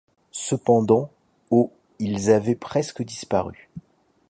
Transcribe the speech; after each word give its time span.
Cependant 0.31 1.11
au 1.51 1.71
ils 1.99 2.31
avaient 2.31 2.55
presque 2.55 3.03
disparu. 3.03 3.69